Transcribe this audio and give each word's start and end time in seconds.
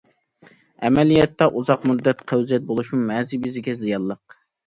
ئەمەلىيەتتە، 0.87 1.47
ئۇزاق 1.59 1.85
مۇددەت 1.91 2.25
قەۋزىيەت 2.33 2.65
بولۇشمۇ 2.71 3.01
مەزى 3.13 3.41
بېزىگە 3.47 3.77
زىيانلىق. 3.85 4.39